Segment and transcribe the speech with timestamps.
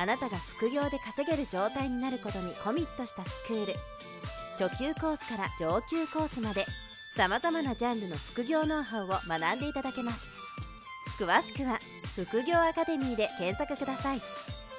[0.00, 3.74] あなたが副業で稼げる状態になることにコミットしたスクール
[4.58, 6.66] 初級コースから上級コースまで
[7.16, 10.22] さまざまなジャンルの副業ノウハウを学んでいただけます
[11.20, 11.80] 詳しくは
[12.14, 14.22] 副業アカデミーで検索ください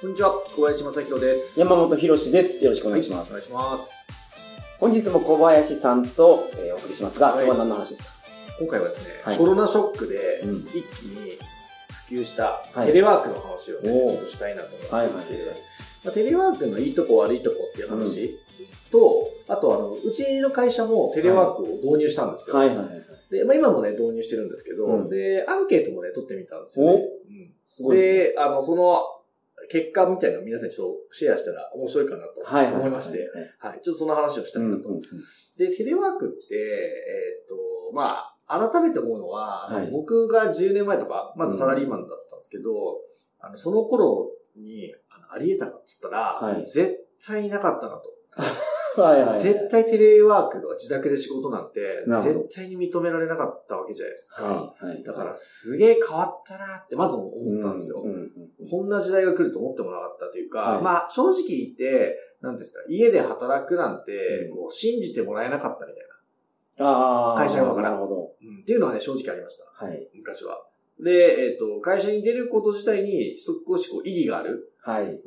[0.00, 1.60] こんにちは、小林正宏です。
[1.60, 2.64] 山本博史です。
[2.64, 3.32] よろしくお願いします。
[3.32, 3.90] お願いします。
[4.78, 8.10] 本日も小林さんと、えーお送りしますが、はい今日は何の話ですか？
[8.58, 11.38] 今回はですね、はいコロナショックでうん一気に
[12.10, 12.86] 普及したはい。
[12.88, 14.10] テレワークの話をね、おー。
[14.10, 14.86] ちょっとしたいなと思って。
[14.86, 15.26] いて、はいはいはい。
[16.04, 18.38] まあ、テレワークのいいとこ悪いとこっていう話
[18.90, 22.56] と、あとあの、うちの会社もテレワークを導入したんですよ。
[22.56, 22.68] はい。
[22.68, 23.00] はいはいはい。
[23.30, 25.08] で、まあ今もね、導入してるんですけど、うん。
[25.08, 27.04] で、アンケートもね、取ってみたんですよね。
[27.64, 27.84] す。
[27.84, 29.04] うん、であの、その
[29.70, 32.82] 結果みたいなのを皆さんにちょっとシェアしたら面白いかなとはいはいはい。
[32.82, 33.18] 思いまして、
[33.60, 33.74] はい。
[33.74, 34.88] はい、ちょっとその話をしたいなと。
[34.88, 35.02] うんうん。
[35.56, 42.72] で、テレワークって、えーっと、まあ、改めて思うのは、はい僕が10年前とか、まだサラリーマンだったんですけど、
[43.40, 48.12] あの、その頃に、あのあり得たかっつったら、はい絶対なかったなと。
[49.00, 49.40] はいはい。
[49.40, 54.44] 絶対テレワークとか自宅で仕事なんて絶対に認められなかったわけじゃないですか。
[54.44, 55.02] はいはい。
[55.04, 58.02] だから、すげえ変わったなって、まず思ったんですよ。
[58.02, 58.30] うんうん
[58.70, 66.09] こんな時代が来ると思ってもなかったというか、はいまあ正直言って、なんですか、家で働くなんてう、んこう、信じてもらえなかったみたいああ。
[67.36, 68.16] 会社側からなるほど。
[68.16, 68.60] な、うん。
[68.62, 69.84] っていうのはね、正直ありました。
[69.84, 70.08] はい。
[70.14, 70.64] 昔は。
[71.02, 74.72] で、えっ、と、会社に出ること自体に少しこう意義がある。
[74.82, 75.04] はい。
[75.04, 75.20] うん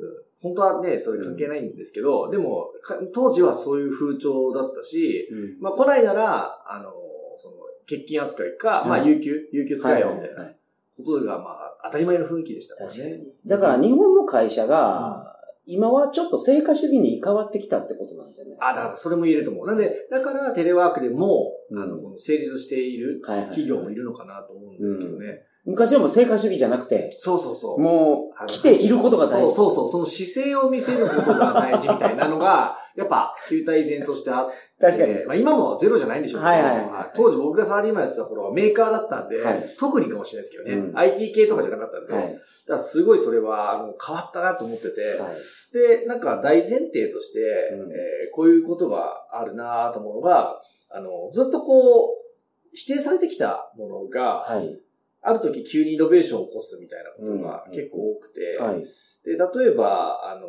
[0.44, 6.92] 本当はね、それ関係ないんですけど、でも、か当時はそういう風潮だったし、うんまあ来ないなら、あの、
[7.38, 7.56] その、
[7.88, 10.52] 欠勤扱いか、まあはい有給、有給使えよ、みたいな
[10.98, 12.86] ことが、まあ、当たり前の雰囲気でしたね。
[12.86, 13.32] 確かに。
[13.46, 15.33] だから日本の会社が、
[15.66, 18.70] 今はちょっと成果主義に変わってきたってことなんじゃな。
[18.70, 19.66] あ、だからそれも言えると思う。
[19.66, 25.42] なんで、だからテレワークでも、うんあの、この成立している企業もいるのかなと思うんですけどね。
[25.66, 27.80] 昔はもう成果主義じゃなくて、そうそうそう。
[27.80, 29.54] もう、来ていることが大事。
[29.54, 29.88] そうそうそう。
[29.88, 34.54] その姿勢を見せることが大事みたいなのが、やっぱ、旧体前としてあって、
[34.84, 35.24] 確かに。
[35.24, 42.32] まあ今もゼロじゃないんでしょうけど、はいはいはい当時僕がサラリーマンやってた頃はメーカーだったんで、はい特にかもしれないですけどね、うん IT 系とかじゃなかったんで、はい。
[42.32, 45.34] だからすごいそれはあの変わったなと思ってて、はい。
[45.72, 47.40] で、なんか大前提として、
[47.72, 52.24] うんえーこういうことがあるなと思うのが、あの、ずっとこう、
[52.72, 54.80] 否定されてきたものが、はい。
[55.26, 58.82] ある時急にイノベーションを起こすみたいなことがうん結構多くて、はい。
[59.24, 60.48] で、例えば、あの、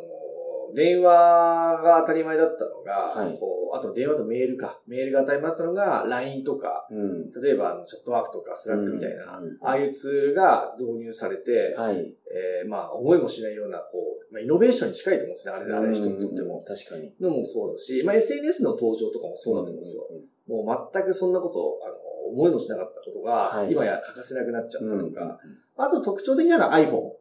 [0.74, 4.80] 電話が当たり前だったのが、はいこうあと電話とメールか。
[4.86, 7.30] メールが当たり前だったのが、LINE とか、うん。
[7.42, 11.96] 例えばあのチャットワークとか Slack みたいな、うんうんああいうツールが導入されて、はい。
[11.96, 13.98] えーまあ、思いもしないような、こ
[14.30, 15.52] う、まあ、イノベーションに近いと思うんですね。
[15.52, 16.62] あれ、あれ一つとっても。
[16.66, 17.12] 確かに。
[17.20, 20.08] のもそうだし、まあ、SNS の登場とかもそうだと思うんですよ。
[20.48, 21.96] もう全くそんなこと、あの、
[22.30, 25.12] 思いもしなかったことが、はい今や欠かせなくなっちゃったうん。
[25.12, 25.38] とか、
[25.76, 27.15] あと特徴的なのは iPhone。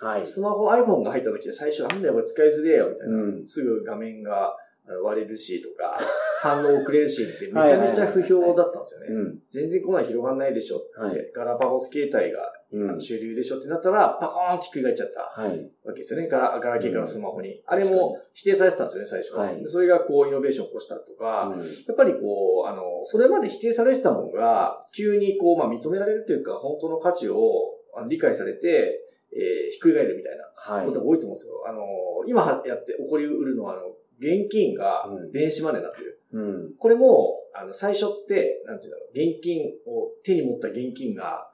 [0.00, 0.26] はい。
[0.26, 3.14] スマホ iPhone が入った時は最初なんだよ、これ使いづれえよ、みたいな。
[3.16, 4.56] うんすぐ画面が
[5.02, 5.98] 割れるしとか、
[6.40, 9.06] 反応遅れるしってめちゃめちゃ不評だったんですよね。
[9.10, 9.38] うん。
[9.50, 15.70] 全然こんなん広がんないでしょって、はいガラパゴス携帯がうんあの主流でしょってなったら、パコーンってひっくり返っちゃったはい。
[15.84, 16.28] わけですよね。
[16.28, 17.62] ガラガラケーからスマホに。
[17.66, 19.42] あれも否定されてたんですよね、最初は。
[19.44, 27.74] はいでそれがこうイノベーションを起こしたとか、うんやっぱりこう、あの、それまで否定されてたものが、急にこう、まあ認められるというか、本当の価値を
[28.08, 31.64] 理解されて、えーひっくり返るみたいなはいことが多いと思うんですよ。
[31.66, 31.82] あの、
[32.26, 36.20] 今はやって起こりうるのは、あの、現金がうん電子マネーになってる。
[36.32, 36.74] うん。
[36.78, 41.50] これも、あの、最初って、なんていうんだろう、現金を、手に持った現金が、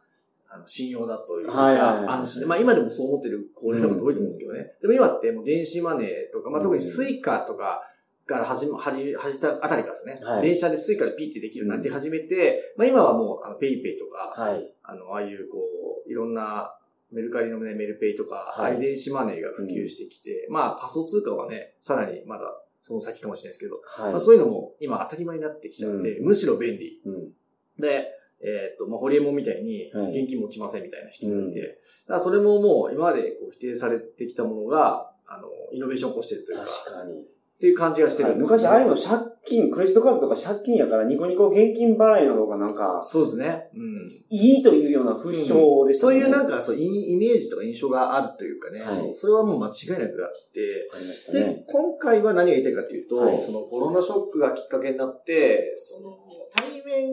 [0.49, 2.47] あの、信用だというか、はいはいはい安心で。
[2.47, 4.73] まあ今でもそう思ってる高齢者の方多いと思うんですけどね。
[4.81, 7.83] でも今ってもう電子マネーとか、まあ特に Suica とか
[8.27, 10.21] から始ま、始め、始めたあたりからですね。
[10.23, 14.73] はい電車で Suica でピッてできるようになって始めて、まあ今はもう、あの、 PayPay とか、はい。
[14.83, 15.59] あの、ああいうこ
[16.07, 16.77] う、いろんな、
[17.15, 22.45] メルカリのね、メルペイとか、はいああいう電子マネーが普及してきて、まあ仮想通貨はね、さらにまだ
[22.81, 24.11] その先かもしれないですけど、はい。
[24.11, 27.01] まあ、そういうのも今当たり前になってきちゃって、むしろ便利。
[27.07, 27.33] うん。
[27.81, 28.05] で、
[28.43, 31.75] えっ、と、まあ、ホリエモンみたいにはい現金持ちませんみたいな人もいて、うんだか
[32.09, 37.25] らそれももう今までこう否定されてきたものが、あの、イノベーションを起こしてるというか、確かに。
[37.55, 43.69] っていう感じがしてるんですよね昔ああいうの借金、クレジットカードとか借金やからニコニコ現金払いの方がなんか、そうですね。
[43.75, 44.11] うん。
[44.29, 46.13] いいというような風潮でしたね。
[46.13, 56.17] そういうなんか、か、そう、イイメージとか印象があるというかね、はいそうそれはもう間違いなくあって、ありましたでね。、今回は何が言いたいかというと、はいそのコロナショックがきっかけになって、その
[56.55, 56.64] 対
[56.95, 57.11] 面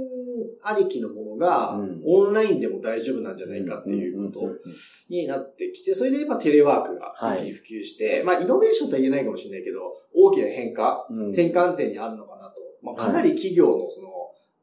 [0.64, 2.02] ありきのものがうん。
[2.06, 4.42] オンラインでも大丈夫なんじゃないかっていうこと
[5.10, 7.40] になってきて、それで今テレワークがはい。
[7.40, 9.80] 一気に普及して、まあイノベーションとは言えないかもしれないけど、
[10.14, 11.18] 大きな変化、うん。
[11.18, 12.62] うん転換点にあるのかなと。
[12.82, 14.08] まあ、かなり企業のその、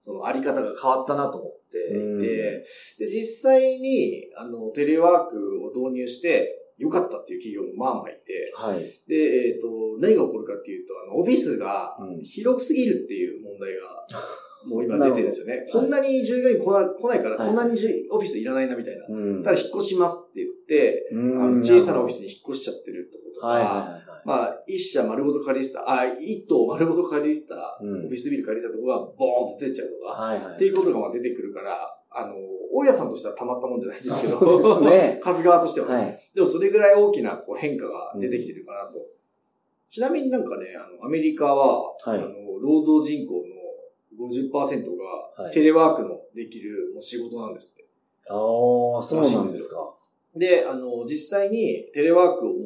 [0.01, 2.19] そのあり方が変わったなと思っていて、うん。
[2.19, 2.63] で、
[3.09, 8.79] 実際に、あの、テレワークを導入して、良かったっていう企業もまあまあいて、はい。
[9.09, 9.67] で、えっ、と、
[10.01, 12.23] 何が起こるかっていうと、あの、オフィスがうん。
[12.23, 14.07] 広すぎるっていう問題が、
[14.67, 15.65] もう今出てるんですよね。
[15.71, 17.71] こんなに従業員来な来ないから、はいこんなに
[18.11, 19.05] オフィスいらないなみたいな。
[19.09, 24.09] うんただ引っ越しますって言って、うんあの小さなオフィスに引っ越しちゃってるってこととか。
[24.25, 30.55] まあ、一社丸ごと借りてた、あ、一棟丸ごと借りてた、うんオフィスビル借りてたとこがボーンと出ちゃうとか。
[30.55, 32.35] っていうことがまあ出てくるから、あの、
[32.73, 34.39] 大家さんとしてはたまったもんじゃないですけど、
[35.23, 35.89] 数側としては。
[36.35, 38.99] でもそれぐらい大きなこう変化が出てきてるかなと。
[39.89, 42.29] ちなみになんかね、あの、アメリカは、はいあの、
[42.61, 43.48] 労働人口の
[44.19, 44.73] 50%は
[45.39, 47.89] いがテレワークのできるもう仕事なんですって。
[48.29, 49.95] ああ、そうなんですか。
[50.37, 52.59] で、あの、実際にテレワークをもう、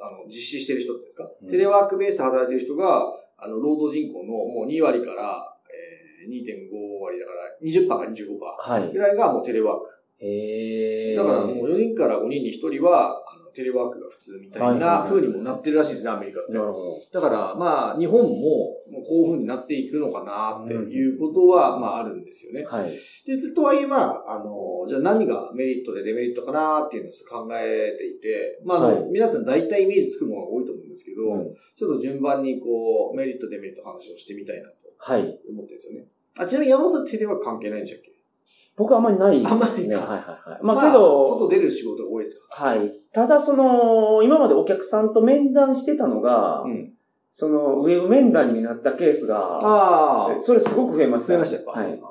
[0.00, 3.04] あの、実施してる人ですか、うんテレワークベースで働いてる人が、
[3.38, 8.98] あの、労働人口のもう2割から、えー、2.5割だから、20%から25%はいぐ。
[8.98, 9.86] らいがもうテレワーク。
[10.24, 11.16] へえ。
[11.16, 13.21] だからもう4人から5人に1人は、
[13.54, 16.52] テレワークが普通みたいはいはいなはい風にもなってるらしいですね、アメリカって。
[16.52, 16.98] なるほど。
[17.12, 22.64] だから、まあ、日本も、もうこういう風になっていくのかなっていうことは、まあ、あるんですよね。
[22.64, 22.90] はい。
[23.26, 35.20] で、とはいえ、まあ、あの、じゃあ何がメリットでデメリットかなっていうのを考えていて、まあ、あの、はい皆さん大体イメージつくものが多いと思うんですけど、うんちょっと順番にこう、メリット、デメリットの話をしてみたいなとはい。
[35.22, 36.06] 思ってるんですよね。
[36.38, 38.11] あ、ちなみに山本さんテレワーク関係ないんでしたっけ？
[38.76, 39.52] 僕はあんまりないですね。
[39.52, 40.00] あんまりか？
[40.00, 40.60] はいはいはい。
[40.62, 42.64] まあけど、外出る仕事が多いですか？
[42.64, 42.90] はい。
[43.12, 46.92] ただその、今までお客さんと面談してたのが、うん。
[47.30, 51.28] その、ウェブ面談になったケースが、ああ、それすごく増えました。
[51.28, 51.72] 増えましたやっぱ。
[51.72, 52.02] はい。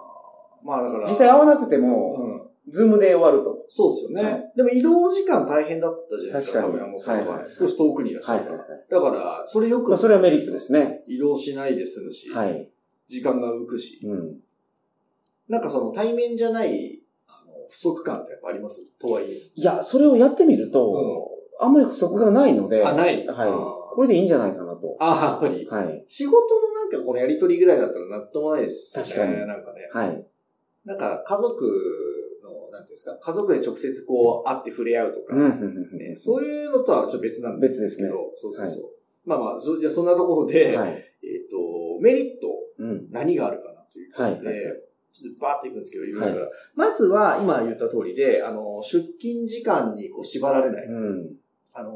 [0.63, 1.09] まあだから。
[1.09, 2.23] 実際会わなくても、う
[2.69, 2.71] ん。
[2.71, 3.65] Zoom で終わると。
[3.67, 4.23] そうですよね。
[4.23, 6.61] はいでも移動時間大変だったじゃないですか。
[6.61, 8.59] 確かにははいはいはい少し遠くにいらっしゃはいるから。
[8.59, 8.85] はいはい。
[8.89, 11.03] だから、それよくまあ、それはメリットですね。
[11.07, 12.69] 移動しないで済むし、はい。
[13.07, 14.05] 時間が浮くし。
[14.05, 14.37] うん。
[15.49, 18.85] なんかその対面じゃない、あの、不足感ってやっぱあります？
[18.99, 19.35] とはいえ。
[19.53, 21.29] いや、それをやってみると、
[21.59, 23.49] あんまり不足がないので、あないはい。
[23.93, 24.95] これでいいんじゃないかなと。
[24.99, 25.67] ああ、やっぱり。
[25.67, 26.03] はい。
[26.07, 29.09] 仕事のなんかこのやりとりぐらいだったら納得もないですよね。
[29.11, 29.89] 確かになんかね。
[29.93, 30.25] はい。
[30.85, 31.65] なんか家族
[32.41, 38.83] の、なんていうんですか、家族で直接こう会って触れ合うとか、うん、うん、うんね、そういうのとはちょっと別なんですけど、別ですねそうそうそう。
[39.25, 40.89] まあまあ、そじゃあそんなところで、はい。
[40.89, 42.47] えっ、と、メリット、
[42.79, 43.07] うん。
[43.11, 46.51] 何があるかなということで、はいはいはいちょっとバーっていくんですけど、いろいろから。
[46.75, 50.85] まずは、今言った通りで、あの、出勤時間にこう縛られない。
[50.85, 51.35] うん。
[51.73, 51.91] あの、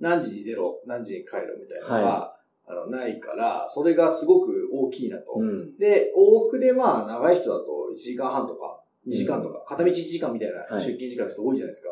[0.00, 2.36] 何時に出ろ、何時に帰ろみたいなのは、
[2.66, 5.34] あの、ないから、それがすごく大きいなと。
[5.36, 5.76] うん。
[5.78, 11.88] で、往復でまあ、長い人だと1時間半とか、2時間とか、片道1時間みたいなはい出勤時間の人多いじゃないですか。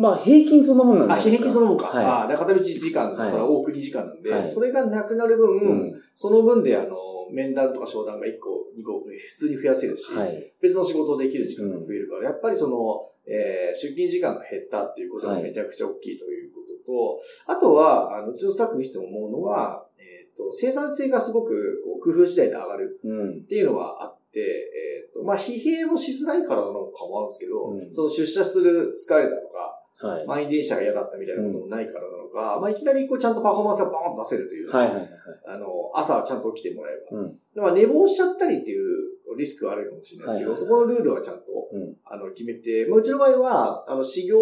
[0.00, 1.86] まあ、平均そんなもんなんあ、です平均そのもんか。
[1.86, 6.02] はいあ片道1時間だったらはい往復2時間なんで、はいそれがなくなる分、うん。
[6.14, 6.96] その分であの、
[7.32, 10.52] 面談とか商談が1個、2個、普通に増やせるし、はい。
[10.60, 23.30] 別の仕事をできる時間が増えるから、やっぱりその、えー出勤時間が減ったっていうことがめちゃくちゃ大きいということと、あとは、あの、うちのスタッフにしても思うのは、えっ、と、生産性がすごくこう工夫次第で上がるうん。
[23.30, 30.26] っていうのがあって、えっ、と、まあ、疲弊もしづらいからなのかもあるんですけど、うんその出社する疲れたとか、はい。
[30.26, 35.10] 満員電車が嫌だったみたいなこともないからなのか、まあ、いきなりこうちゃんとパフォーマンスがバーンと出せるという、はいはいはいはい。
[35.46, 37.18] あの、朝はちゃんと起きてもらえば。
[37.18, 37.32] うん。
[37.54, 41.42] でまあ、寝坊しちゃったりっていうリスクはあるかもしれないですけど、そこのルールはちゃんと、
[41.72, 44.38] うんあの、決めて、まあ、うちの場合は、あの、始業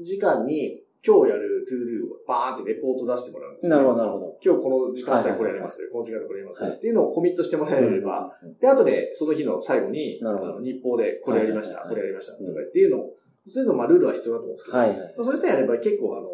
[0.00, 4.38] 時間に今日やる ToDo をバーンってレポート出してもらうんですよ、なるほど、なるほど。
[4.40, 13.10] 今日この時間帯これやります、この時間帯これやります、っていうのをコミットしてもらえれば、で、後でその日の最後に、あの日報でこれやりました、はいはいはいこれやりました、とかっていうのを、
[13.44, 15.14] そういうのまあルールは必要だと思うんですけど、はいはい。
[15.18, 16.28] それさえやれば結構あの、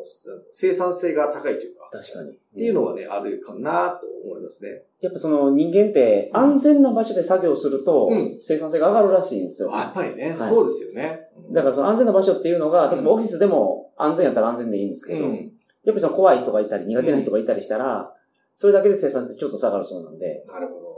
[0.51, 2.31] 生産性が高いというか、確かに。
[2.33, 4.83] っていうのはね、あるかなと思いますね。
[5.01, 9.71] やっぱその人間って安全な場所で作業するとうん生産性が上がるらしいんですよ。
[9.73, 11.21] あやっぱりね、はいそうですよね。
[11.49, 15.53] うんだからその安全な場所っていうのが、例えばオフィスでも安全やったら安全でいいんですけど、うん
[15.85, 18.13] やっぱりその怖い人がいたり苦手な人がいたりしたら、
[18.55, 20.89] それだけで生産性ちょっと下がるそうなんで、なるほど。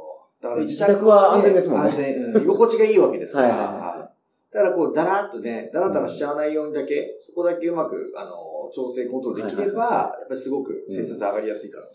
[0.43, 3.49] だから自宅は安全ですもんね安全、うん、居心地がいいわけですから。
[3.49, 3.67] はいはい
[4.01, 4.10] はい
[4.53, 11.87] だからこう、だらっとね、だらだらしちゃわないようにだけ、そこだけうまく、あの、調整コントロールできれば、やっぱりすごく生産性上がりやすいかな、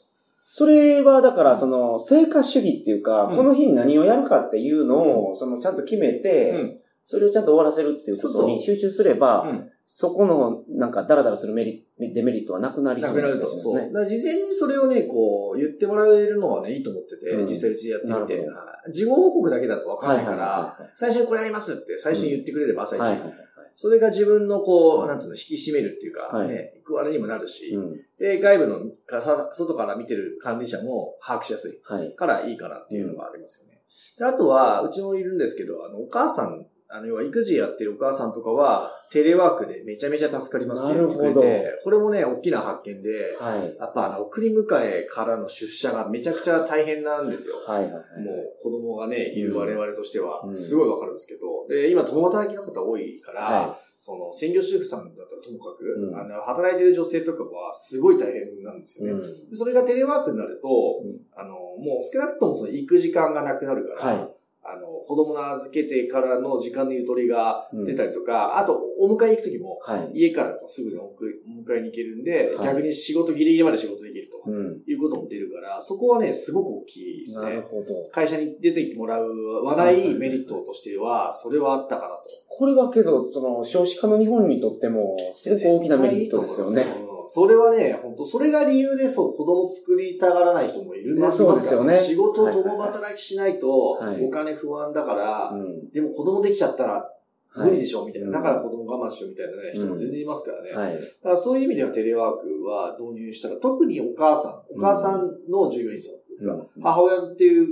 [0.48, 3.38] それはだから、その、成果主義っていうか、うん。
[3.38, 6.80] この日に何をやるかっていうのを、その、ちゃんと決めて、うん。
[7.06, 9.72] それをちゃんと終わらせるっていうことに集中すれば、うん。
[9.88, 13.58] そこの、なんか、ダラダラするメリデメリットはなくなりそうなくなると。
[13.58, 14.06] そう。
[14.06, 17.46] 事前にそれをね、こう、言ってもらえるのはね、いいと思ってて、うん。
[17.46, 18.48] 実際うちでやってみて。
[18.92, 23.38] 事後報告だけだとわかんないから、はい最初にこれやりますって最初に言ってくれれば朝一、はいはいはいはい。
[23.74, 26.48] それが自分のこう、うんなんつうの、引き締めるっていうか、はい。
[26.48, 28.02] ね、行くあれにもなるし、うん。
[28.18, 32.16] で、外部のかさ、外から見てる管理者も把握しやすい。
[32.16, 33.82] からいいかなっていうのがありますよね。
[34.18, 43.76] であとは、うちもいるんですけど、あの、お母さん、あの、要は育児やってるお母さんとかは、テレワークでめちゃめちゃ助かりますって言ってくれて、これもね、大きな発見で、はい。
[43.78, 47.58] やっぱあの、送り迎えからの出社がめちゃくちゃ大変なんですよ。
[47.68, 48.02] はいはいはい。
[48.24, 59.12] もう子供がね、いる我々としてはう、んすごいわかるんですけど、で、今共働きの方多いから、はその、専業主婦さんだったらともかく、うんあの、働いてる女性とかはすごい大変なんですよね。
[59.12, 60.70] うんでそれがテレワークになると、
[61.04, 70.12] うんあの、もう少なくともその行く時間がなくなるから、はいあの、子供の預けてからの時間のゆとりがうん出たりとか、あと、お迎え行くときも、はい。
[70.14, 74.82] 家からすぐにお迎えに行けるんで、はい逆に仕事ギリギリまで仕事できるとうん。
[74.88, 77.62] いうことも出るから、そこはね、すごく大きいですなるね。
[77.62, 78.10] ほど。
[78.12, 82.22] 会社に出てもらわないメリットとしては、それはあったかなと。
[82.50, 86.86] これはけど、その、少子化の日本にとっても、すごく大きなメリットですよね。
[87.26, 91.98] うんそれはね、本当それが理由でそう、子供作りたがらない人もいるまあそうですよね。
[91.98, 95.90] 仕事を共働きしないとはい、お金不安だから、うん。
[95.92, 97.12] でも子供できちゃったら
[97.56, 98.28] 無理でしょ、みたいな。
[98.28, 98.34] うん。
[98.34, 100.72] だから子供我慢しようみたいなね、人も全然いますからね。
[100.72, 100.94] はい。
[100.94, 106.82] だからそういう意味ではテレワークは導入したら、特にお母さん、お母さんの従業員さんですか、うん。
[106.82, 107.68] 母親っていう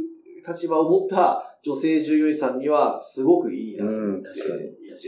[0.47, 4.29] 立場を持った女性従業員さんにはすごくいいなと思って、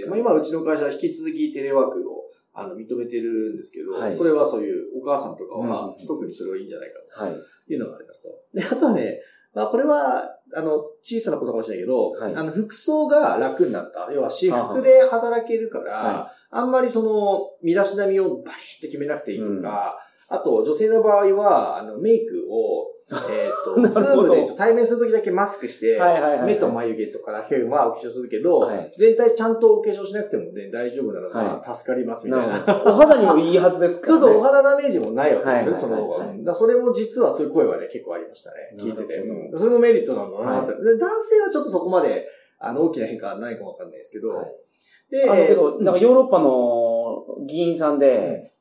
[0.08, 2.25] まあ、今うちの会社は引き続きテレワークを
[2.56, 7.34] あの認めてるんですけど、はいそれはそういうお母さんとかは、うん特にそれはいいんじゃないかはい。
[7.68, 8.30] というのがありますと。
[8.54, 9.20] で、あとはね、
[9.54, 10.24] まあこれは、
[10.56, 14.12] あの、小さなことかもしれないけど、はいあの、服装が楽になった。
[14.12, 18.44] 要は私服で働けるから、はあんまりその、身だしなみをバリッ
[18.82, 19.98] と決めなくていいとか、
[20.28, 32.84] あと、女性の場合は、あの、メイクを、えっ、と、 なるズームで対面するときだけマスクして、はいはいはいはい目と眉毛とかだけはお化粧するけど、はい全体ちゃんとお化粧しなくてもね、大丈夫なのはが助かりますみたいな。
[32.86, 34.20] お肌にもいいはずですからね。
[34.20, 36.26] そうそう、お肌ダメージもないわけですよね、そはいはいはいの方が。
[36.26, 38.76] はいだそれも実はそういう声はね、結構ありましたね。
[38.80, 39.16] 聞いてて。
[39.18, 42.28] うんそれもメリットなんだなって、はで男性はちょっとそこまで、
[42.60, 44.30] あの、大きな変化はないかもわかんないですけど。
[44.30, 44.46] はい
[45.10, 48.55] で、あの、けど、なんかよ、ヨーロッパの議員さんで、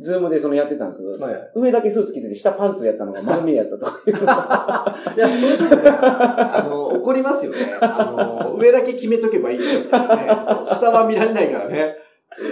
[0.00, 4.14] ズームでそのやってたんですけど、はいはい上だけスーツ着てて、下パンツやったのが丸見えやったとかいう。
[4.16, 7.58] いや、そういうことね、あの、怒りますよね。
[7.80, 9.86] あの、 上だけ決めとけばいいでしょ、ね。
[9.86, 11.96] そう下は見られないからね。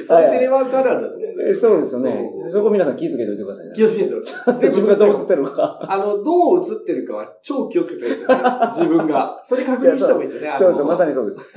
[0.07, 2.13] それテレワークあるあるだと思うんですよ、えそうですよね。
[2.13, 3.73] そうそうそうそこ皆さん気づけておいてくださいね。
[3.75, 4.31] 気をつけておいて。
[4.53, 5.87] 自分がどう映ってるか。
[5.89, 8.45] あの、どう映ってるかは超気をつけてるんですよね。
[8.75, 9.41] 自分が。
[9.43, 10.59] それ確認した方がいいですよね。
[10.59, 11.09] そうですよ、まさに。
[11.09, 11.41] にそうです。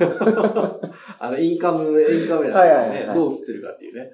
[1.18, 4.10] あの、インカム、インカメラはいでね、はいはいはいどう映ってるかっていうね。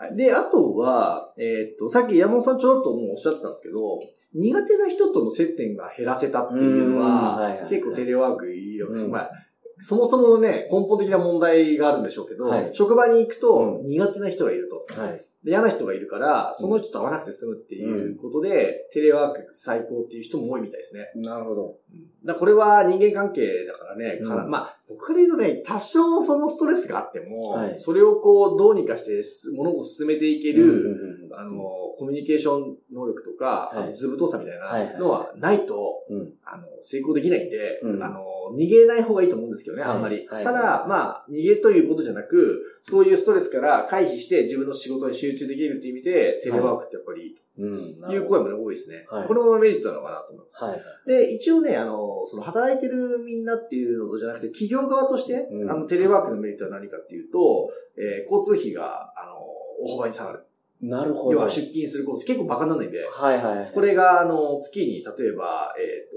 [0.00, 4.00] はい、で、あとは、えーっと、さっき山本さんちょろっともうおっしゃってたんですけど、
[4.32, 7.68] 苦手な人との接点が減らせたっていうのうんはいはいはは、い。
[7.68, 9.10] 結構テレワークいいよ、うん。
[9.10, 9.30] まあ、
[9.78, 12.70] そもそもね、根本的な問題があるんでしょうけど、はい。
[12.72, 15.00] 職場に行くとう苦手な人がいると。
[15.00, 15.24] はい。
[15.44, 21.10] で嫌な人がいるから、その人と会わなくて済むっていうことで、テレワーク最高っていう人も多いみたいですね。
[21.16, 21.76] なるほど。
[22.24, 24.44] だこれは人間関係だからね、かな。
[24.44, 27.78] うんまあ、僕から言うとね、多少そのストレスがあっても、はい。
[27.78, 31.52] それをこう、どうにかしてす物事を進めていける、うんうんうんあの、
[31.96, 33.84] コミュニケーション能力とか、はい。
[33.84, 34.92] あと図太さみたいはいはい。
[34.94, 36.32] なのはないと、うん。
[36.44, 38.02] あの、成功できないんで、うん。
[38.02, 40.26] あの、逃げない方がいいと思うんですけどね、はいあんまり。
[40.28, 47.96] はいただ、まあ、逃げということじゃなく、そういうストレスから回避して自分の仕事に集中できるっていう意味で、テレワークってやっぱりいいうん。
[47.96, 49.04] という声もね、多いですね。
[49.08, 50.64] はいこれもメリットなのかなと思います。
[50.64, 50.80] はい。
[51.06, 59.40] で、一応ね、あの、その働いてるみんなっていうのじゃなくて、企業側として、うんあの、テレワークのメリットは何かっていうと、えー交通費が、あの、
[59.82, 60.44] 大幅に下がる。
[60.82, 61.32] なるほど。
[61.32, 63.70] 要は出勤するコース、結構バカにならないんで、はいはい。
[63.70, 66.16] これが、あの、月に、例えば、えっ、と、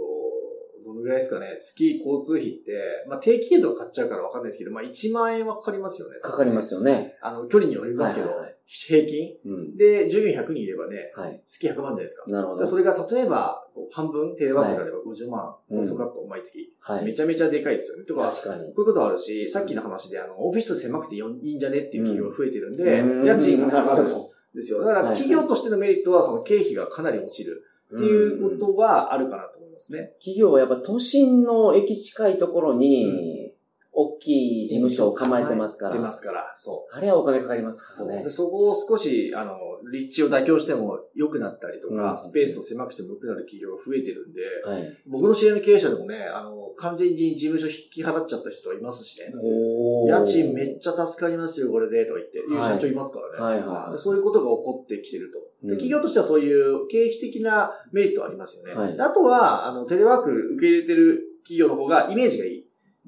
[0.83, 6.19] どのぐらいですかね、月交通費って、まあ、定期券とか買っちゃうからわかんないですけど、まあ、1万円はかかりますよね。
[6.19, 7.15] かかりますよね。
[7.21, 9.35] あの、距離によりますけど、はいはいはい平均。
[9.45, 9.77] うん。
[9.77, 11.41] で、従業員100人いればね、はい。
[11.45, 12.31] 月100万じゃないですか。
[12.31, 12.65] なるほど。
[12.65, 16.73] それが例えば、半分、テレワークであれば50万、コストカット、毎月。
[16.79, 17.05] はい。
[17.05, 18.05] めちゃめちゃでかいですよね。
[18.05, 18.73] とか、確かに。
[18.73, 24.81] こういうことあるし、さっきの話で、あの、オフィス狭くていいんじゃねっていう企業が増えてるんで、うん家賃が下がるんですよ。
[24.83, 30.13] だから、企業としてのメリットは、その経費がかなり落ちるどっていうことはあるかなと思いますね。
[30.17, 33.52] 企業はやっぱ都心の駅近いところに、
[33.95, 35.93] 大きい事務所を構えてますから。
[35.93, 36.95] 出ますから、そう。
[36.95, 38.29] あれはお金かかりますからねで。
[38.29, 39.55] そこを少し、あの、
[39.91, 44.97] 立地を妥協しても良くなったりとか、うんスペースを狭くしても良くなる企業が増えてるんで、はい。
[45.07, 49.31] 僕の知り合いの経営者でもね、あの、完全に事務所引き払っちゃった人はいますしね。
[49.39, 53.61] お家賃めっちゃ助かりますよ、これで、とか言って、いうはい社長いますからね。
[53.61, 55.39] はいはいでそういうことが起こってきてると。
[55.39, 58.73] うんで企業としてはそういう経費的なメリットはありますよね。
[58.73, 62.62] はいであとは、あの、テレワーク受け入れてる企業の方がイメージがいい。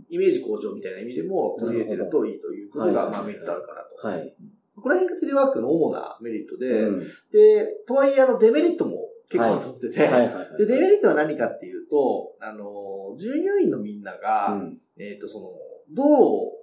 [0.10, 4.08] イメージ向上みたいな意味でも取り入れてるといいということが、まあメリットあるかなと。
[4.08, 4.36] はい。
[4.76, 7.00] この辺がテレワークの主なメリットで、うん
[7.32, 10.58] で、とはいえ、あの、デメリットも結構あると思ってて、はいはいはい。
[10.58, 15.50] で、デメリットは何かっていうと、あの、従業員のみんなが、うんえっ、と、その、
[15.92, 16.08] どう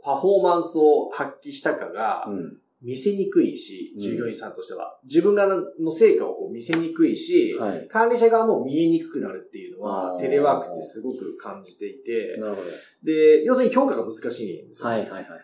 [0.02, 2.58] パフォーマンスを発揮したかがうん。
[2.82, 4.98] 見せにくいし、うん従業員さんとしては。
[5.04, 5.46] 自分が
[5.80, 7.88] の成果をこう見せにくいし、はい。
[7.88, 12.62] 管理者側も見えにくくなるっていうのはテレワークってすごく感じていて、なるほ
[13.04, 14.88] で、要するに評価が難しいんですど。
[14.88, 14.94] よ。
[14.94, 15.42] はいはいはいはい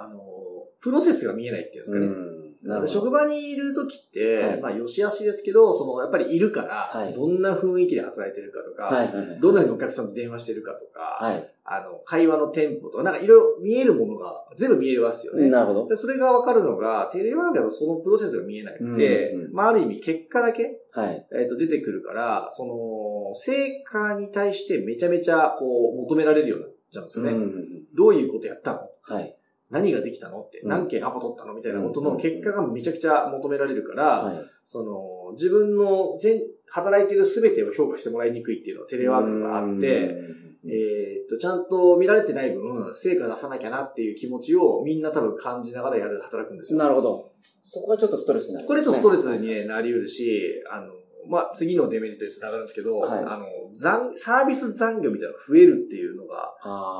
[0.00, 0.20] あの、
[0.80, 2.08] プロセスが見えないっていうんですかはい。
[2.08, 2.14] ね。
[2.14, 2.37] うん。
[2.62, 2.92] なるほど。
[2.92, 9.40] 職場にいるときって、はいまあ、よしあしですけど、その、やっぱりいるから、はいどんな雰囲気で働いてるかとか、はいはいはい。
[9.40, 11.54] どんなふうにお客さんと電話してるかとか、はい。
[11.64, 15.50] あの、会話のテンポとか、なんかいろいろ見えるものが全部見えますよね。
[15.50, 15.88] なるほど。
[15.88, 21.26] でそれがわかるのが、テレワークだとそのプロセスが見えなくて、うんうんまあ、ある意味結果だけ、はい。
[21.38, 27.32] えっ、と、出てくるから、その、成果に対してめちゃめちゃ、こう、求められるようになっちゃうんですよね。
[27.32, 28.80] うんうんうんどういうことやったの？
[29.02, 29.37] はい。
[29.70, 34.36] 何ができたのって、うん何件アポ取ったのみたいなことうんの結果がめちゃくちゃ求められるから、はい。
[34.64, 40.16] その、自分の全、働いてる全てを評価してもらいにくいっていうのはテレワークがあって、
[40.64, 46.78] えーっと、ちゃんと見られてない分、成果出さなきゃなっていう気持ちをみんな多分感じながらやる、働くんですよ。
[46.78, 47.32] なるほど。
[47.62, 50.92] そこがちょっとストレスになる、これちょっとストレスにねなり得るし、あの、
[51.28, 56.54] まあ、次のデメリットにつながるんですけど、はいあの、残、サービス残業みたいなのが増えるっていうのが、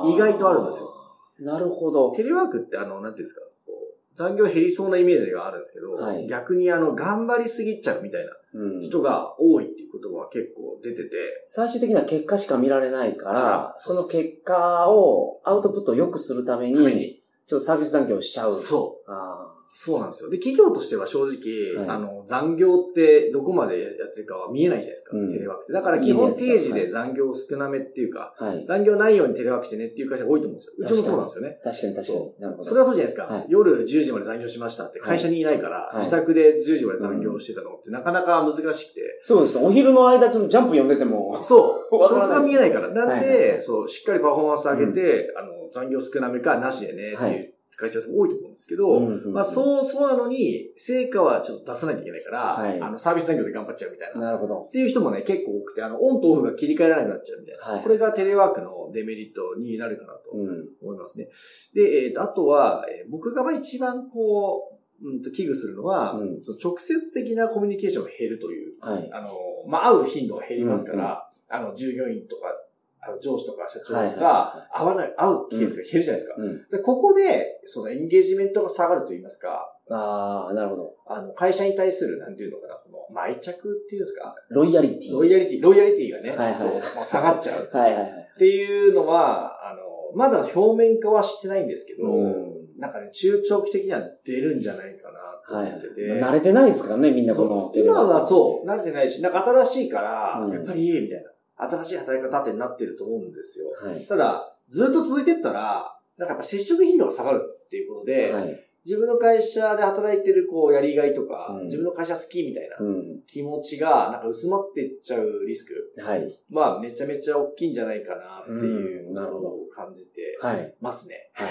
[0.05, 0.93] 意外とあるんですよ。
[1.41, 2.11] なるほど。
[2.11, 18.53] テレワークってあの、なんていうんですか、こう残業減りそうなイメージがあるんですけど、はい逆にあの、頑張りすぎちゃうみたいなうん人が多いっていう言葉が結構出てて、最終的な結果しか見られないかからら、その結果を、アウトプットを良くするために、ちょっとサービス残業をしちゃう。
[18.53, 19.11] そう。
[19.11, 20.29] あそうなんですよ。
[20.29, 25.73] で、企業としては正直、はいあの、残業ってどこまでやってるかは見えないじゃないですか、うんテレワークって。
[25.73, 28.65] だから基本定時で残業少なめっていうか、ーはい。
[28.65, 30.73] 残業ないようにテレワークしてねっていう会社が多いと思うんですよ。
[30.77, 31.59] うちもそうなんですよね。
[31.63, 32.33] 確かに確かに。
[32.39, 32.63] なるほど。
[32.63, 33.33] それはそうじゃないですか。
[33.33, 39.65] はい夜10時まで残業しましたって会社にいないから、はい自宅で10時まで残業してたのってなかなか難しくて、そうですね。
[39.65, 41.89] お昼の間、ちょっとジャンプ読んでても、そう。
[42.07, 42.89] そこが見えないから。
[42.89, 54.19] なんで、そう、しっかりパフォーマンス上げて、あの、残業少なめかなしでね、っていう会社も多いと思うんですけど、うんうんうんまあ、そう、そうなのに、成果はちょっと出さなきゃいけないから、はいあの、サービス残業で頑張っちゃうみたいな。
[54.19, 54.71] なるほどっ。
[54.71, 57.65] ていう人もね、結構多くて、あの、オンとオフが切り替えられなくなっちゃうみたいな。
[57.73, 60.67] はいこれがテレワークのデメリットになるかなとうん。
[60.81, 61.29] 思いますね。
[61.73, 69.09] で、えっ、と、あとは、えー僕がまあ一番こう、うんと危惧するのは、うんその直接的なコミュニケーションが減るというはい。
[69.11, 69.29] あの、
[69.67, 72.53] まあ、会う頻度が減りますから、あの、従業員とか、
[73.01, 76.35] あの、上司とか社長がは会わない、会うケースが減るじゃないですか。
[76.37, 76.67] うん。
[76.69, 80.95] でここで、そのエンゲージメントが下がると言いますか、ああ、なるほど。
[81.07, 83.51] あの、会社に対する、なんていうのかな、この、愛着
[83.85, 85.13] っていうんですか、ロイヤリティ。
[85.13, 88.27] ロイヤリティ、ロイヤリティがね、はいはいそう、下がっちゃうっはいはいはい。
[88.37, 89.81] ていうのは、あの、
[90.15, 97.77] まだ表面化はしてないんですけど、うんなんかね、中長期的には出るんじゃないかなとはい思ってて、慣れてないですからね、みんなこそのう。
[97.77, 101.28] 今はそう、慣れてないし、なんか新しいから、うんやっぱりいいみたいな。
[101.59, 103.67] 新しい働き方ってなってると思うんですよ。
[103.83, 103.87] う。
[103.87, 104.05] はい。
[104.05, 108.65] ただ、ずっと続いてったら、なんかやっぱ接触頻度が下がるっていうことで、はい。
[108.85, 113.21] 自分の会社で働いてるこう、やりがいとか、うん自分の会社好きみたいなうん。
[113.27, 116.25] 気持ちが、なんか薄まっていっちゃうリスクはい。
[116.51, 120.73] は、めちゃめちゃ大きいんじゃないかなっていうのを感じてはい。
[120.81, 121.29] ますね。
[121.33, 121.49] はい。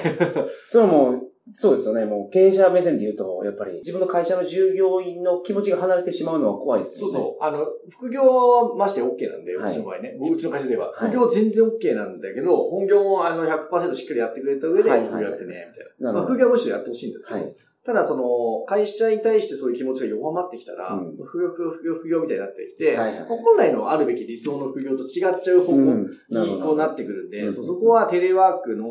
[0.68, 1.22] それはもう、
[1.54, 2.04] そうですよね。
[2.04, 7.12] もう経営者目線で言うと、やっぱり自分の会社の従業員の気持ちが離れてしまうのは怖いですよね。
[7.12, 7.44] そうそう。
[7.44, 10.16] あの、副業はまして OK なんで、うはいちの場合ね。
[10.20, 10.92] うちの会社では。
[10.92, 16.22] はい副業全然 OK なんだけど、本業もあの100%しっかりやってくれた上で、副業やってね、みたいな。
[16.22, 17.56] 副業はむしろやってほしいんですけど、はい。
[17.84, 26.60] ただその、会社に対してそういう気持ちが弱まってきたら、うん副業、副業、副業みたいになってきて、はいはい本来のあるべき理想の副業と違っちゃう方向に。
[26.60, 28.86] こうなってくるんで、うんそこはテレワークの、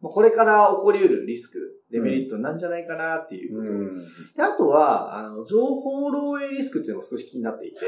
[0.00, 3.70] まあこれから起こり得るリスク、デメリットなんじゃないかなっていうこと。
[3.70, 3.94] うん。
[3.94, 7.80] であとは、あの、情報漏洩リスクっていうのが少し気になっていて、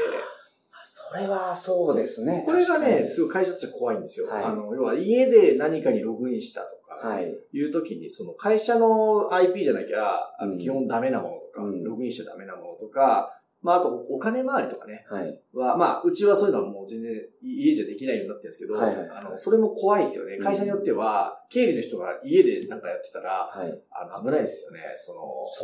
[0.83, 2.43] それはそうですね。
[2.45, 4.27] これがね、確すごい会社としては怖いんですよ。
[4.27, 7.25] はいあの、要は家で何かにログインしたとか、い。
[7.53, 15.05] いう時に、その会社の IP じゃなきゃ、あうんの基本ダメなものとか、うんログインしちゃダメなものとか、まあ、あと、お金回りとかね。
[15.09, 15.39] はい。
[15.53, 20.37] は、まあ、うちはそういうのはもう全然家じゃできないようになってるんですけど、はいはいはいあの、それも怖いですよね。
[20.37, 23.81] 会社によっては、経理の人が家でなんかやってたら、はい。
[23.91, 24.79] あの、危ないですよね。
[24.97, 25.13] そ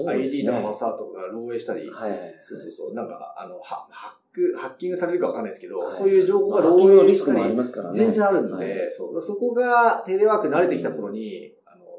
[0.03, 2.19] の、ね ID とかパスワードとかが漏洩したり、はいはい。
[2.41, 7.97] そうそうそう、なんか、あの、はハック、ハッキングされるかわかんないですけど、はいそういう情報が漏洩リスクもありりますからね。
[7.97, 11.51] 全然あるんで、はいそうそこがテレワーク慣れてきた頃に、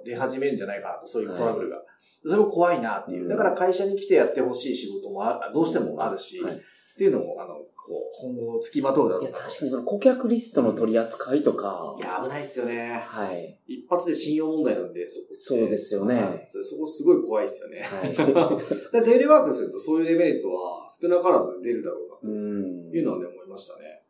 [0.09, 1.77] 出始めるんじゃないかなと、そういうトラブルが。
[2.25, 3.23] それも怖いなっていう。
[3.23, 7.63] うんだから会社に来てやってほしい仕事もあどうしてもあるし、はいっていうのも、あの、こ
[7.95, 9.45] う、今後付きまとうだろいうや、なと。
[9.45, 11.81] 確かにその顧客リストの取り扱いとか。
[11.97, 13.05] いや、危ないっすよね。
[13.07, 13.57] はい。
[13.69, 17.83] 一発で信用問題なんで、そこそうですよねはいそれそこすごい怖いっすよね。
[17.83, 18.61] は
[18.93, 22.33] でテレワークするとそういうデメリットは少なからず出るだろうな。
[22.33, 22.35] い。
[22.35, 22.91] うん。
[22.91, 24.03] いうのはね、思いましたね。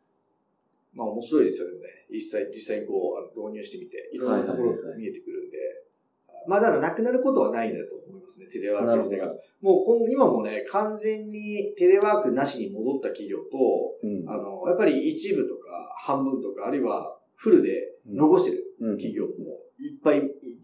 [0.95, 1.75] まあ面白いですよね。
[2.09, 5.38] 実際、実際にこう、導入してみて、いろんなところが見えてくる
[6.59, 9.27] からなくなることはないんだと思いますね、テレワーク自体が。
[9.27, 9.35] ど。
[9.61, 13.47] もう今今もね、完全にテレワークなしに戻った企業と、
[14.03, 14.29] うん。
[14.29, 18.97] あの、やっぱり一部とか半分とか、あるいはフルで残してるうん。
[18.97, 19.31] 企業も
[19.79, 20.17] いっぱい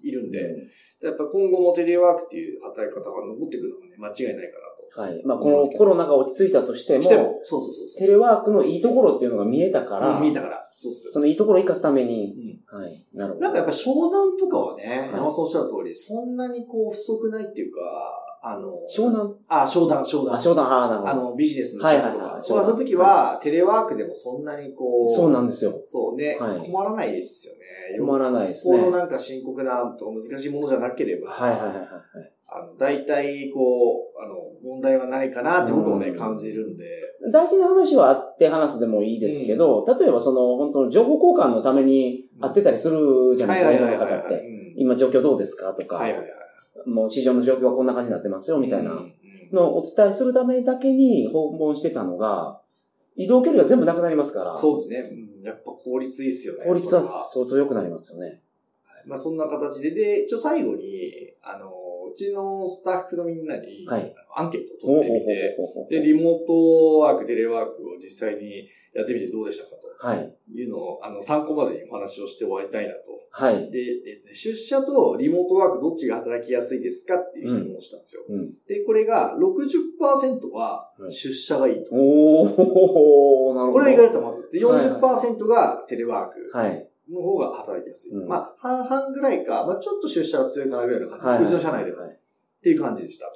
[0.04, 0.40] いるんで、
[1.02, 5.02] やっぱ今後もテレワークっていう働き方が残ってくるのはね、間違いないかなと。
[5.02, 5.26] はい。
[5.26, 8.00] まあ、このコロナが落ち着いたとしても、しても、そうそうそうそう。
[8.00, 10.70] テレワークのいいところっていうのが見えたから、うん見えたから。
[10.72, 12.92] そうっすそのいいところを生かすために、うんはい。
[13.14, 13.46] なるほど。
[13.46, 17.80] なんかやっぱ商談とかはね、い山本さんおっしゃる通り、そんなにこう不足ないっていうか、
[18.48, 20.36] あの、湘南あ、商談、商談。
[20.36, 21.12] あ、商談、ああ、なるほど。
[21.12, 22.24] あの、ビジネスの打ち合わせとか。
[22.26, 25.74] はいはいはいまあその時は、テレワークでもそんなにこう、そうなんですよ。
[25.84, 27.60] そうね、はい困らないですよね。
[28.00, 28.78] 困らないですね。
[28.78, 31.86] ぽどなんか深刻なとか難しいものじゃなければ、はいはいはいはい。
[32.48, 33.60] あの、大体こ
[34.18, 36.86] う、あの、問題はないかなって僕もね、うん感じるんで、
[37.32, 44.36] 大事な話はあって話すでもいいですけど、例えばその、本当情報交換のために会ってたりするじゃないですか、世の方って。
[44.36, 46.30] うん今状況どうですかとか、はいはいはい。
[46.86, 49.14] もう市場の状況はこんな感じになってますよ、みたいなうんうん
[49.52, 52.60] のをお伝えするためだけに訪問してたのが、
[53.16, 55.10] 移動距離が全部なくなりますから、そうですね。
[55.10, 56.66] うんやっぱ効率いいっすよね。
[56.66, 58.42] 効率は相当良くなりますよね。
[59.06, 61.72] まあそんな形で、で、一応最後に、あの、う
[62.16, 70.36] ちのスタッフのみんなに、はいアンケートを取ってみて、で、リモートワーク、テレワークを実際にやってみてどうでしたかはい。
[70.54, 73.12] というのを、あの、参考までにお話をして終わりたいなと。
[73.32, 73.72] はい。
[73.72, 73.82] で、
[74.34, 78.24] 出社とリモートワークどっちが働きやすいですかっていう質問をしたんですよ。
[78.30, 78.54] うん。
[78.68, 81.92] で、これが60%ははい出社がいいと。
[81.94, 83.80] おー、なるほど。
[83.80, 84.50] これが意外とまず。
[84.52, 86.58] で、はい40%がテレワーク。
[86.58, 86.88] はい。
[87.12, 88.12] の方が働きやすい。
[88.12, 91.26] うんまあ、半々ぐらいか、まあ、ちょっと出社が強いかなぐらいの感じ。
[91.26, 92.04] はいうちの社内では。
[92.04, 92.18] はいっ
[92.66, 93.34] ていう感じでしたと。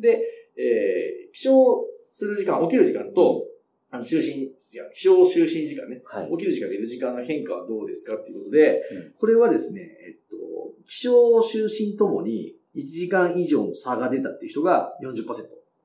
[0.00, 0.20] で、
[0.56, 3.44] えー、起床する時間、起きる時間と、
[3.92, 6.02] あの、就寝、いや起床就寝時間ね。
[6.04, 6.30] はい。
[6.32, 10.36] 起きる時間、寝る時間の変化はどうですかっていうことで、うんこれはですね、えっと、
[10.84, 15.22] 起床、就寝ともに1時間以上の差が出たっていう人が40%。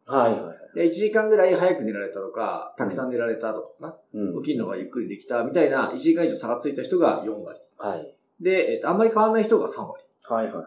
[0.07, 0.57] はいはい。
[0.77, 3.95] で、1時間ぐらい早く寝られたとか、たくさん寝られたとかかな。
[4.13, 4.43] うん。
[4.43, 7.59] 起きるのがゆっくりできたみたいな、1時間以上差がついた人が4割。
[7.79, 8.15] はい。
[8.39, 10.03] で、えっと、あんまり変わらない人が3割。
[10.21, 10.65] はいはいはい。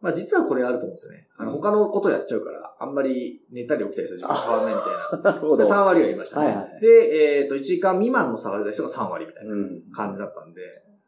[0.00, 1.28] まあ実はこれあると思うんですよね。
[1.38, 5.30] あの、うん他のことやっちゃうから、あんまり寝たり起きたりする時間変わらないみたいな。
[5.30, 5.58] なるほど。
[5.58, 6.46] で、3割がいましたね。
[6.46, 9.82] はいはいで、えっ、と、1時間未満の差が出た人が3割みたいなうん。
[9.94, 10.60] 感じだったんで、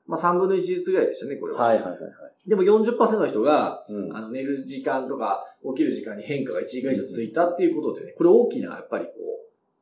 [0.08, 1.62] まあ3分の1ずつぐらいでしたね、これは。
[1.62, 2.48] はいはいはいはい。
[2.48, 4.16] でも40%の人が、うん。
[4.16, 9.18] あの、寝る時間とか起きる時間に変化が1時間以上ついたっていうことでね、これ大きな、やっぱりこう、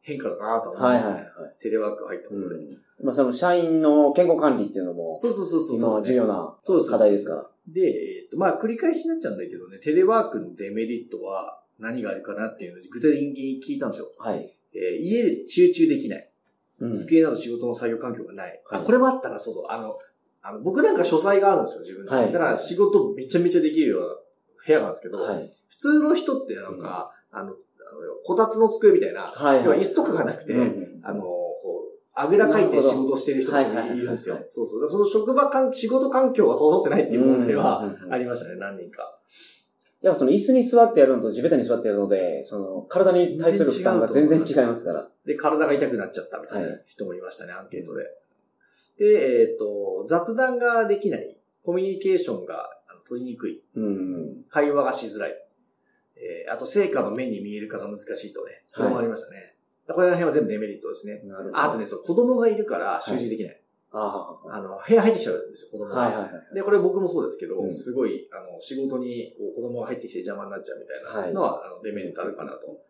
[0.02, 1.14] 変化だなと思いはいますね。
[1.14, 1.54] はいはい。
[1.60, 2.54] テレワークが入ったことで。
[2.56, 2.78] うん。
[3.04, 6.54] まあその社員の健康管理っていうのも、そうそうそうそう今は重要な
[6.90, 7.46] 課題ですから。
[7.68, 14.10] で、えっ、と、まあ、繰り返しになっちゃうんだけどね、テレワークのデメリットは何があるかなっていうのを具体的に聞いたんですよ。
[14.18, 14.52] はい。
[14.74, 16.28] えー家で集中できない。
[16.80, 16.94] うん。
[16.94, 18.62] 机など仕事の作業環境がない。
[18.66, 19.64] はいあ、これもあったら、そうそう。
[19.68, 19.98] あの、
[20.48, 22.10] あの僕なんか書斎があるんですよ、自分で。
[22.10, 24.06] はいだから仕事めちゃめちゃできるような
[24.66, 25.50] 部屋があるんですけど、はい。
[25.68, 27.54] 普通の人ってなんか、あの、あの
[28.24, 34.52] こたつの机みたいな、はい要は椅子とかがなくて、うんあの、こう、あぐらかいて仕事してる人とかなるほどいるんですよはいはいはい。
[34.52, 34.90] そうそう。
[34.90, 39.18] その職場環、仕事環境が整ってないっていう問題はうんうんうん ありましたね、何人か。
[40.02, 45.08] やっぱその椅子に座ってやるのと地べたに座ってやるので、その体に対する負担が全然違いますから。
[45.24, 48.04] で、体が痛くなっちゃったみたいなはい人もいましたね、アンケートで。
[48.98, 52.70] で、えっ、と、雑談ができない、コミュニケーションが
[53.08, 54.44] 取りにくい、うん。
[54.48, 55.34] 会話がしづらい、
[56.16, 59.56] えーあと成果の目に見えるかが難しいとね、これもありましたね。
[59.88, 61.20] これら辺は全部デメリットですね。
[61.24, 61.58] なるほど。
[61.58, 63.62] あとね、そう、子供がいるから集中できない。
[63.92, 66.00] ああ、あの、部屋入ってきちゃうんですよ、子供が。
[66.00, 66.54] はいはいはい。
[66.54, 72.80] で、これ僕もそうですけど、うんすごい、あの、仕事にこう子供が入ってきて邪魔になっちゃうみたいなのは、あのデメリットあるかなと。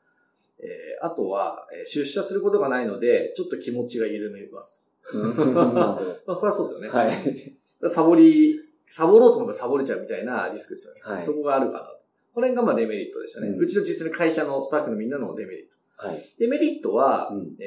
[0.59, 4.86] えーあとは、えー出社することがないので、ちょっと気持ちが緩めます。
[5.55, 6.89] まあ、これはそうですよね。
[6.89, 7.57] はい。
[7.89, 11.01] サボり、サボろうと思えばサボれちゃうみたいなリスクですよね。
[11.03, 12.01] はいそこがあるかなと。
[12.35, 13.49] これがまあデメリットでしたね。
[13.49, 16.09] うんうちの実際の会社のスタッフのみんなのデメリット。
[16.09, 16.23] はい。
[16.39, 17.65] で、メリットは、うんえ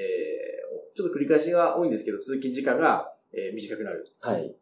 [0.93, 4.07] ー、ちょっと繰り返しが多いんですけど、通勤時間が、えー短くなる。
[4.19, 4.55] はい。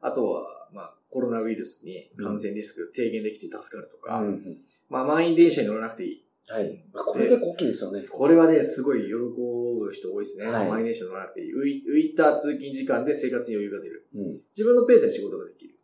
[0.00, 6.26] あとは、まあ、コロナウイルスに感染リスク低減できて助かるとか、うんうんまあ、満員電車に乗らなくていい。
[6.50, 6.84] はい。
[6.92, 8.02] まあこれ結構大きいですよね。
[8.10, 10.46] これはね、すごい喜ぶ人多いですね。
[10.46, 11.54] はい満員電車乗らなくていい。
[11.54, 14.08] 浮い浮いた通勤時間で生活に余裕が出る。
[14.14, 14.40] うん。
[14.56, 15.74] 自分のペースで仕事ができる。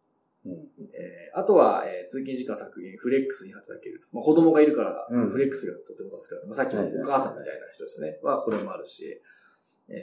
[0.47, 0.53] うん。
[0.53, 4.07] えーあとは、えー通勤時間削減、フレックスに働けると。
[4.13, 6.47] まあ、子供がいるから、うんフレックスがとても助かる。
[6.47, 8.19] まあ、さっきのお母さんみたいな人ですよね。
[8.23, 9.21] は、これもあるし、
[9.89, 9.97] えー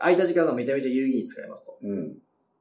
[0.00, 2.16] 空いた時間がめちゃめちゃ有意義に使えますとうん。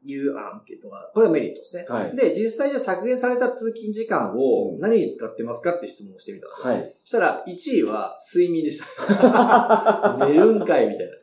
[0.05, 1.85] いうアンケートが、これがメリットですね。
[1.87, 6.73] はいで、実際じゃあ削減された通勤時間を何に使ってますかって質問をしてみたんですよ。
[6.73, 6.93] はい。
[7.03, 10.17] そしたら、1位は睡眠でした。
[10.27, 11.13] 寝るんかいみたいな。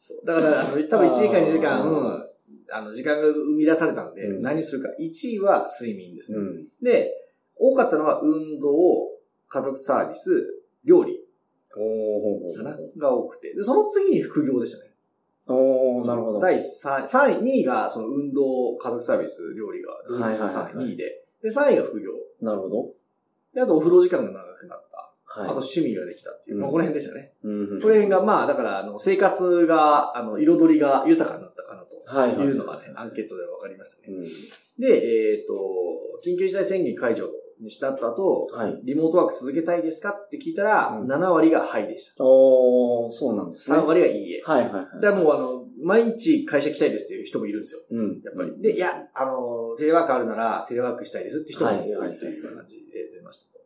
[0.00, 0.26] そう。
[0.26, 2.28] だから、あの、多分1時間2時間、
[2.70, 4.88] あの、時間が生み出されたんで、うん何するか。
[5.00, 6.38] 1位は睡眠ですね。
[6.38, 6.66] うん。
[6.82, 7.12] で、
[7.56, 9.10] 多かったのは運動、
[9.48, 11.20] 家族サービス、料理
[12.98, 13.54] が多くて。
[13.54, 14.93] で、その次に副業でしたね。
[15.46, 16.40] おーなるほど。
[16.40, 21.04] 第3位、3位、2位がその運動、家族サービス、料理が、同率はいはいはい3位、2位で。
[21.42, 22.12] で、3位が副業。
[22.40, 22.90] なるほど。
[23.54, 25.40] で、あとお風呂時間が長くなった。
[25.40, 25.50] はい。
[25.50, 26.56] あと趣味ができたっていう。
[26.56, 27.32] うんまあ、この辺でしたね。
[27.42, 27.82] うん。
[27.82, 32.46] これがまあ、だから、あの、生活が、あの、彩りが豊かになったかなとはいはい。
[32.46, 34.14] いうのがね、アンケートで分かりましたね。
[34.14, 34.22] うん。
[34.78, 35.54] で、えっ、と、
[36.24, 38.80] 緊急事態宣言解除にしたった後、はい。
[38.84, 42.24] リモートワーク続けたいですかって聞いたら、うん7割がはいでした。
[42.24, 43.78] おーそうなんですね。
[43.78, 44.42] 3割がいいえ。
[44.44, 44.84] はいはいはい。
[45.00, 47.80] だからもうあの、毎日会社来たいですっていう人もいるんですよ。
[47.90, 48.20] うん。
[48.22, 48.62] やっぱり。
[48.62, 53.60] で、いや、あの、テレワークあるなら、テレワークしたいですって人も多いという感じで出ましたと。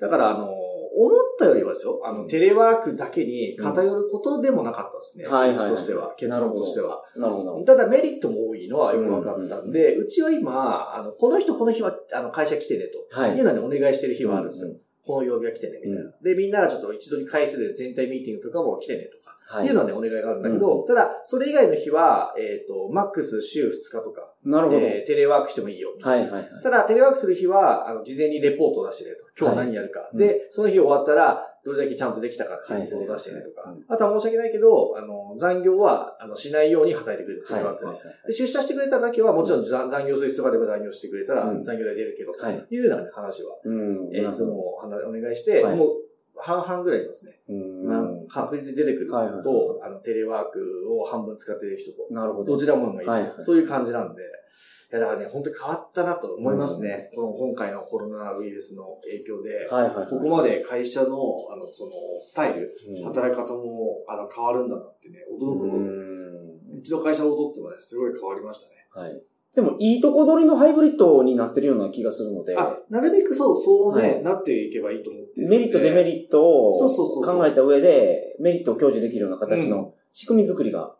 [0.00, 0.48] だから、あの、
[0.94, 5.24] 思ったよりはですよ、あの、テレワークだけに偏ることでもなかったですね。
[5.24, 7.02] うんはいとしては、結論としては。
[7.16, 7.64] なるほど。
[7.64, 12.98] ただメリットも多いのはよく分かったんで、うちは今、あの、この人この日は、あの、会社来てねと。
[13.10, 14.68] はいいうのにお願いしてる日はあるんですよ。
[14.68, 16.12] うんこの曜日は来てね、みたいな。
[16.22, 19.36] で、みんながちょっと一度に回数で全体ミーティングとかも来てねとか。
[19.52, 24.78] はいいうのはね、お願いがあるんだけど、ただ、それ以外の日は、えっ、と、マックス週2日とか、なるほど。
[24.78, 25.90] えーテレワークしてもいいよ。
[25.96, 26.62] みはいいはいはい。
[26.62, 29.26] ただ、テレワークする日は、あの、事前にレポートを出してねと。
[29.38, 30.00] 今日は何やるか。
[30.00, 33.72] はいで、その日終わったら、どれだけちゃんとできたかっていうことを出してねとか。
[33.88, 37.94] あとは申し訳ないけど、あの、残業は、あの、しないように働いてくれる、テレワークは。
[38.26, 44.10] で出社してくれただけは、もちろん残残業する必要があれば残業してくれたら、うん残業代出るけど、とはいいうような、ね、話は、うん。
[44.12, 45.88] えーいつもお願いして、はいもう、
[46.36, 47.38] 半々ぐらいいますね。
[47.48, 48.01] うん。
[48.28, 52.52] まあ確実に出てくるはいはいはいと、あの、テレワークを半分使ってる人と、なるほど。
[52.52, 57.10] どちらもがいる、はいはいそういう感じなんで、いや、だからね、本当に変わったなと思いますね。
[57.14, 60.06] この今回のコロナウイルスの影響で、はいはいはい。
[60.06, 66.32] ここまで会社の、あの、その、スタイル、うん働き方も、あの、変わるんだなってね、驚くほど、うん
[66.78, 69.08] うちの会社をとってもね、すごい変わりましたね。
[69.08, 69.22] はい。
[69.54, 77.38] でも、いいとこ取りのハイブリッドになってるような気がするので、あ、なるべくそう、そうね、はいなっていけばいいと思ってメリット、デメリットをそうそうそうそう。
[77.38, 80.94] 考えた上で、メリットを享受できるような形うの仕組み作りが、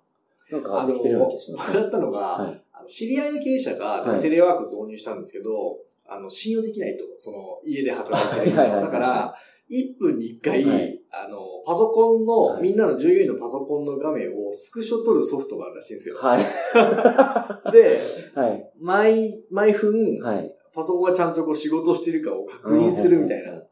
[0.51, 1.71] なんかできてるような気がします。
[1.71, 1.77] ね。
[1.79, 2.63] 笑ったのが、はい。
[2.87, 4.21] 知り合いの経営者がはい。
[4.21, 8.61] テレワーク導入したんですけど、あの、信用できないと、その、家で働いてる人。
[8.61, 8.85] はいはいはい。
[8.85, 9.35] だから、
[9.73, 16.17] 1分に1回、はいあの、パソコンの、はいみんなの従業員のパソコンの画面をスクショ撮るソフトがあるらしいんですよ。
[16.17, 16.43] はい。
[17.73, 17.99] で、
[18.35, 18.73] はい。
[18.81, 20.55] 毎、毎分、はい。
[20.75, 23.63] パソコンがちゃんとこう仕事してるかを確認するみたいな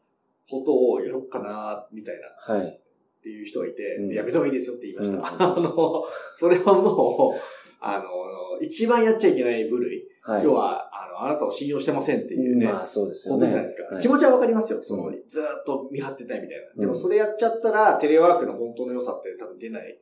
[0.49, 2.15] ことをやろうかな、みたい
[2.47, 2.55] な。
[2.55, 2.67] はい。
[2.67, 5.17] っていう人がいて、うんやめた方がいいですよって言いました。
[5.17, 5.23] うん
[5.57, 7.41] あの、それはもう、
[7.79, 10.07] あの、一番やっちゃいけない部類。
[10.21, 10.43] はい。
[10.43, 10.90] 要は、
[11.23, 13.47] あなたを信用してませんっていうね、まあ、そうですよね。
[13.47, 13.83] じゃないですか。
[13.83, 14.81] はい気持ちはわかりますよ。
[14.81, 16.63] その、うずーっと見張ってたいみたいな。
[16.75, 19.99] うんでもそれやっちゃったら、テレワークの本当の良さって多分出ない。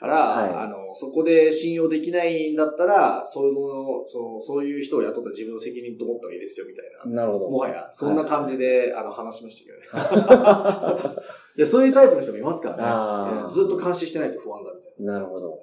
[0.00, 7.22] から、はいあの、そこで信用できないんだったら、そういうの、その、そういう人を雇った自分の責任と思った方がいいですよ、みたいな。
[7.22, 7.50] なるほど。
[7.50, 11.16] もはや、そんな感じで、あの、話しましたけどね。
[11.58, 13.50] いや、そういうタイプの人もいますからね。
[13.50, 15.12] ずっと監視してないと不安だみたいな。
[15.12, 15.60] なるほど。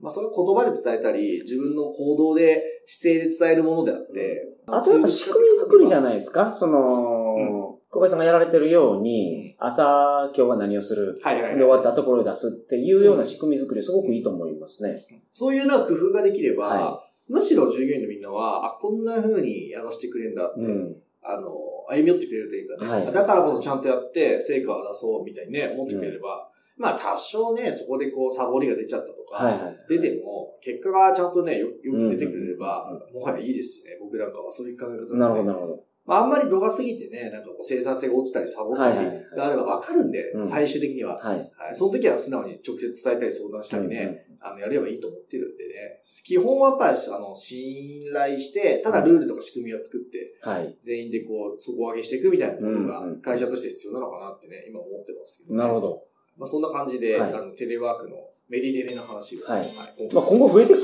[0.00, 4.46] まあ、それは言葉で伝えたり、自分の行動で、姿勢で伝えるものであって。
[4.66, 6.52] あとやっぱ仕組み作りじゃないですか？
[6.52, 11.14] その、う小林さんがやられてるように、うん朝今日は何をする？
[11.22, 11.56] はいはいはい。
[11.56, 14.94] で終わったところで出すっていうような仕組み作りすごくいいと思いますね。
[15.32, 20.96] そういうな工夫ができれば、はむしろ従業員のみんなは、あ、こんな風にやらせてくれるんだって、うん。
[21.22, 21.50] あの、
[21.90, 29.76] 歩み寄ってくれるというかね、はいだからこそちゃんとやって成果を出そうみたいにね、思ってくれれば、まあ多少ね、そこでこうサボりが出ちゃったとか、はいはい。
[29.88, 35.84] 出ても、結果がちゃんとね、よよく出てくれれば、うんもはやいいですしね、僕なんかはそういう考え方なるほど、なるほど。
[36.06, 41.18] まあ、あんまり度が過ぎてね、なんかこう生産性が落ちたりサボったりはいはいはいがあればわかるんで、うん最終的には。
[41.18, 41.36] はい。
[41.36, 46.00] はい、その時は素直に直接伝えたり相談したりね、うんあの、やればいいと思ってるんでね。
[46.24, 50.78] 基本はやっぱり、あの、信頼して、ただルールとか仕組みを作って、はい。
[50.82, 55.58] 全員でこう、底上げしていくみたいなことがうんうん、会社として必要なのかなってね、今思ってますけど、ね。
[55.58, 55.80] なるほ。
[55.80, 56.02] ど。
[56.38, 58.16] まあ、そんな感じで、はいあの、テレワークの
[58.48, 60.80] メリデメの話を、はい今まあ、今後増えてく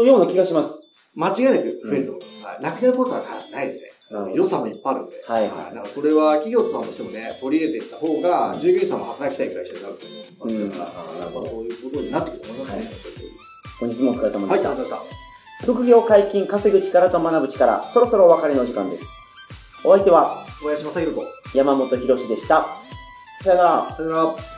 [0.00, 0.94] るような気がします。
[1.14, 2.44] 間違いなく増えると思います。
[2.44, 2.62] はい。
[2.62, 3.92] なくなることはないですね。
[4.10, 5.24] なるほど予算もいっぱいあるんで。
[5.26, 10.06] はいはいだからそれは企業さんとしてもね、取り入れていった方が、従業員さんも働きたい会社になると
[10.40, 12.78] 思いますから、うんまあそういうことになってくると思いますね。
[12.78, 12.94] はい
[13.78, 14.70] 本日もお疲れ様はい、でした。
[14.70, 15.10] ありがとうございまし
[15.60, 15.72] た。
[15.72, 19.06] 副業解禁、稼ぐ力と学ぶ力、そろそろお別れの時間です。
[19.84, 22.66] お相手は小林正宏と、山本博史でした。
[23.42, 23.94] さよなら。
[23.96, 24.55] さよなら。